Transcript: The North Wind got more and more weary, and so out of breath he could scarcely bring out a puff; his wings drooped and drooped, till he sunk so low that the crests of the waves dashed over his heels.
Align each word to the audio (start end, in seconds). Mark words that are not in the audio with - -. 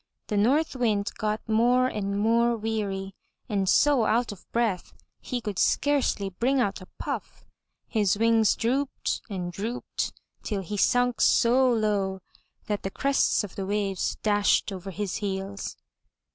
The 0.29 0.35
North 0.37 0.75
Wind 0.75 1.11
got 1.19 1.47
more 1.47 1.85
and 1.85 2.19
more 2.19 2.57
weary, 2.57 3.13
and 3.47 3.69
so 3.69 4.05
out 4.05 4.31
of 4.31 4.51
breath 4.51 4.93
he 5.19 5.39
could 5.41 5.59
scarcely 5.59 6.31
bring 6.31 6.59
out 6.59 6.81
a 6.81 6.87
puff; 6.97 7.45
his 7.87 8.17
wings 8.17 8.55
drooped 8.55 9.21
and 9.29 9.51
drooped, 9.53 10.11
till 10.41 10.63
he 10.63 10.75
sunk 10.75 11.21
so 11.21 11.71
low 11.71 12.19
that 12.65 12.81
the 12.81 12.89
crests 12.89 13.43
of 13.43 13.53
the 13.55 13.67
waves 13.67 14.15
dashed 14.23 14.71
over 14.71 14.89
his 14.89 15.17
heels. 15.17 15.77